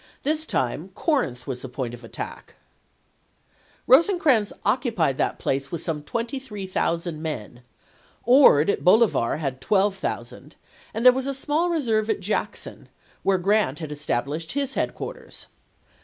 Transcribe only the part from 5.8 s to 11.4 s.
some 23,000 men, Ord at Bolivar had 12,000, and there was a